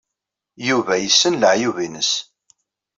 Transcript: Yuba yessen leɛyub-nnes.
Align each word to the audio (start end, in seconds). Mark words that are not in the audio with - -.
Yuba 0.67 0.93
yessen 0.97 1.39
leɛyub-nnes. 1.41 2.11